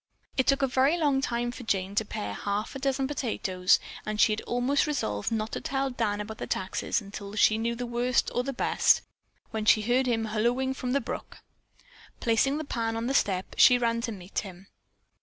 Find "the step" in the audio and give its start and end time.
13.05-13.53